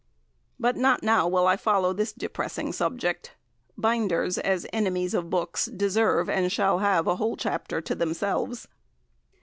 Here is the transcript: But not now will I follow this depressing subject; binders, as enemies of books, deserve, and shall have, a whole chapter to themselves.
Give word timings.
But 0.59 0.77
not 0.77 1.03
now 1.03 1.27
will 1.27 1.45
I 1.45 1.55
follow 1.55 1.93
this 1.93 2.11
depressing 2.11 2.73
subject; 2.73 3.35
binders, 3.77 4.39
as 4.39 4.65
enemies 4.73 5.13
of 5.13 5.29
books, 5.29 5.65
deserve, 5.67 6.27
and 6.27 6.51
shall 6.51 6.79
have, 6.79 7.05
a 7.05 7.17
whole 7.17 7.37
chapter 7.37 7.81
to 7.81 7.93
themselves. 7.93 8.67